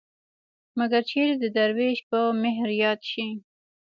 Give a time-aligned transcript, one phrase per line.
[0.77, 3.27] مګر چېرې د دروېش په مهر ياد شي.